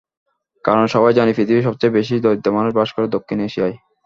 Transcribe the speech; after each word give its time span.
কারণ, 0.65 0.85
সবাই 0.87 1.13
জানি, 1.13 1.31
পৃথিবীর 1.33 1.67
সবচেয়ে 1.67 1.95
বেশি 1.97 2.15
দরিদ্র 2.19 2.49
মানুষ 2.51 2.71
বাস 2.73 2.89
করে 2.91 3.07
দক্ষিণ 3.07 3.37
এশিয়ায়। 3.41 3.75